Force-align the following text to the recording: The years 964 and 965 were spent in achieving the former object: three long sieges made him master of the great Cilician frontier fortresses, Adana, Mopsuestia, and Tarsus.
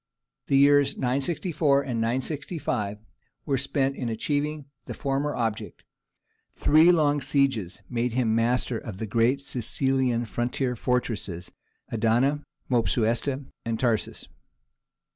The 0.47 0.57
years 0.57 0.97
964 0.97 1.83
and 1.83 2.01
965 2.01 2.97
were 3.45 3.55
spent 3.55 3.95
in 3.95 4.09
achieving 4.09 4.65
the 4.87 4.95
former 4.95 5.35
object: 5.35 5.83
three 6.55 6.91
long 6.91 7.21
sieges 7.21 7.83
made 7.87 8.13
him 8.13 8.33
master 8.33 8.79
of 8.79 8.97
the 8.97 9.05
great 9.05 9.43
Cilician 9.43 10.25
frontier 10.25 10.75
fortresses, 10.75 11.51
Adana, 11.91 12.43
Mopsuestia, 12.67 13.45
and 13.63 13.79
Tarsus. 13.79 14.27